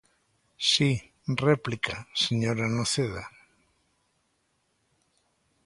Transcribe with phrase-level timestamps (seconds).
[0.71, 0.89] Si,
[1.47, 3.23] réplica, señora Noceda.